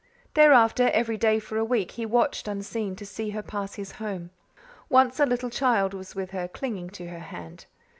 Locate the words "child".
5.51-5.93